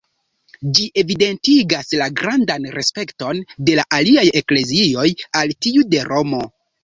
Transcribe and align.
Ĝi 0.77 0.85
evidentigas 1.01 1.91
la 1.99 2.07
grandan 2.21 2.65
respekton 2.77 3.43
de 3.69 3.77
la 3.81 3.85
aliaj 3.99 4.25
eklezioj 4.43 5.07
al 5.43 5.55
tiu 5.67 5.85
de 5.95 6.01
Romo. 6.11 6.41